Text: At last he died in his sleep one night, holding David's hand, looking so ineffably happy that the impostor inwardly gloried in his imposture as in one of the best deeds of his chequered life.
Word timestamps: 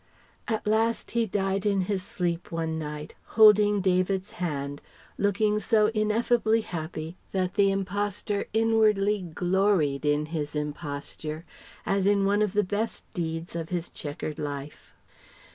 At 0.47 0.65
last 0.65 1.11
he 1.11 1.27
died 1.27 1.63
in 1.63 1.81
his 1.81 2.01
sleep 2.01 2.51
one 2.51 2.79
night, 2.79 3.13
holding 3.37 3.81
David's 3.81 4.31
hand, 4.31 4.81
looking 5.15 5.59
so 5.59 5.91
ineffably 5.93 6.61
happy 6.61 7.17
that 7.33 7.53
the 7.53 7.71
impostor 7.71 8.45
inwardly 8.51 9.21
gloried 9.21 10.03
in 10.03 10.25
his 10.33 10.55
imposture 10.55 11.45
as 11.85 12.07
in 12.07 12.25
one 12.25 12.41
of 12.41 12.53
the 12.53 12.63
best 12.63 13.03
deeds 13.13 13.55
of 13.55 13.69
his 13.69 13.89
chequered 13.91 14.39
life. 14.39 14.95